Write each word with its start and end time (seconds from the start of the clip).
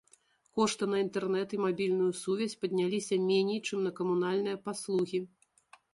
Кошты 0.59 0.87
на 0.93 0.97
інтэрнэт 1.05 1.49
і 1.57 1.59
мабільную 1.65 2.09
сувязь 2.21 2.57
падняліся 2.63 3.21
меней, 3.29 3.59
чым 3.69 3.79
на 3.89 3.95
камунальныя 4.01 4.57
паслугі. 4.69 5.19